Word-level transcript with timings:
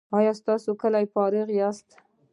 ایا 0.17 0.33
تاسو 0.47 0.71
کله 0.81 0.99
فارغ 1.13 1.47
یاست؟ 1.59 1.89